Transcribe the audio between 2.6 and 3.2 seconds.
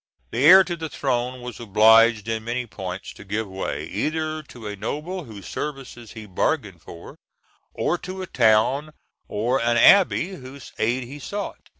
points